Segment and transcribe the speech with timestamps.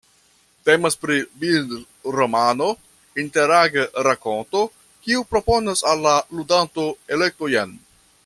[0.67, 2.69] Temas pri bildromano,
[3.25, 4.63] interaga rakonto
[5.05, 6.89] kiu proponas al la ludanto
[7.19, 7.77] elektojn.